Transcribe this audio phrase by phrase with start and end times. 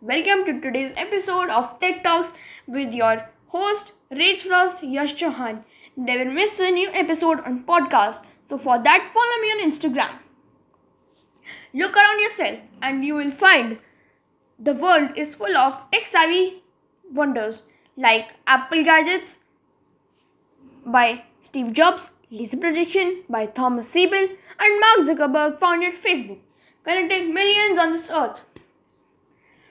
[0.00, 2.32] Welcome to today's episode of Tech Talks
[2.68, 5.64] with your host Rage Frost Yash Chauhan.
[5.96, 8.20] Never miss a new episode on podcast.
[8.46, 10.12] So for that, follow me on Instagram.
[11.74, 13.78] Look around yourself and you will find
[14.56, 16.62] the world is full of tech savvy
[17.12, 17.62] wonders
[17.96, 19.40] like Apple gadgets
[20.86, 24.28] by Steve Jobs, Laser Projection by Thomas Siebel,
[24.60, 26.38] and Mark Zuckerberg founded Facebook,
[26.84, 28.42] connecting millions on this earth.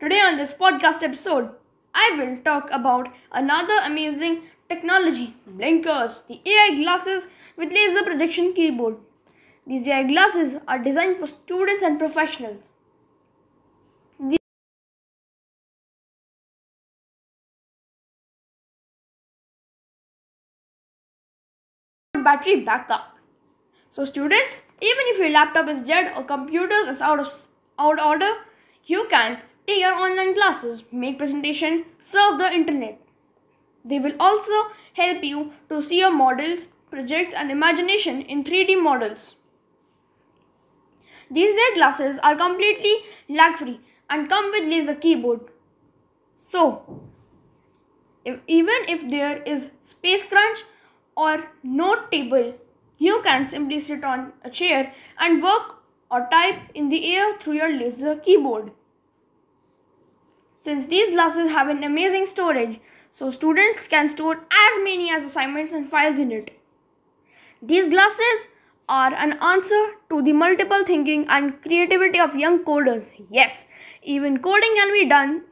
[0.00, 1.50] Today, on this podcast episode,
[1.94, 8.96] I will talk about another amazing technology blinkers, the AI glasses with laser projection keyboard.
[9.66, 12.58] These AI glasses are designed for students and professionals.
[22.22, 23.16] battery backup.
[23.90, 28.32] So students, even if your laptop is dead or computers is out of out order,
[28.86, 33.00] you can take your online classes, make presentation, surf the internet.
[33.84, 34.62] They will also
[34.94, 39.34] help you to see your models, projects and imagination in 3D models.
[41.30, 42.94] These AI glasses are completely
[43.28, 45.40] lag free and come with laser keyboard.
[46.38, 47.02] So,
[48.24, 50.64] if, even if there is space crunch
[51.14, 52.54] or no table,
[52.96, 55.76] you can simply sit on a chair and work
[56.10, 58.72] or type in the air through your laser keyboard.
[60.60, 65.72] Since these glasses have an amazing storage, so students can store as many as assignments
[65.72, 66.50] and files in it.
[67.62, 68.48] These glasses
[68.88, 73.08] are an answer to the multiple thinking and creativity of young coders.
[73.30, 73.64] Yes,
[74.02, 75.42] even coding can be done.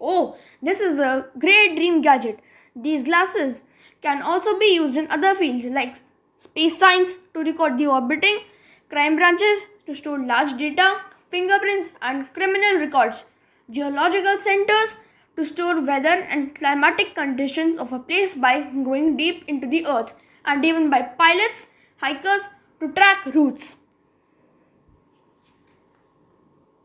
[0.00, 2.40] Oh, this is a great dream gadget.
[2.76, 3.62] These glasses
[4.02, 5.96] can also be used in other fields like
[6.38, 8.40] space science to record the orbiting,
[8.88, 13.24] crime branches to store large data, fingerprints and criminal records,
[13.70, 14.94] geological centers
[15.36, 20.12] to store weather and climatic conditions of a place by going deep into the earth,
[20.44, 21.66] and even by pilots
[21.98, 22.42] hikers
[22.80, 23.76] to track routes.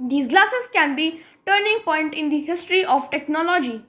[0.00, 3.84] These glasses can be turning point in the history of technology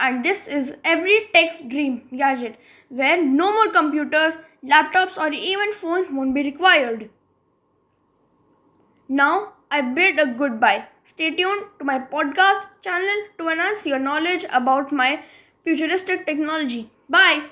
[0.00, 2.58] and this is every tech's dream gadget
[2.88, 4.34] where no more computers,
[4.64, 7.10] laptops or even phones won't be required.
[9.08, 10.86] Now I bid a goodbye.
[11.04, 15.22] Stay tuned to my podcast channel to enhance your knowledge about my
[15.64, 16.90] futuristic technology.
[17.08, 17.44] Bye.